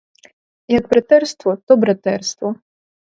Як 0.77 0.87
братерство, 0.91 1.55
то 1.65 1.77
братерство. 1.83 2.55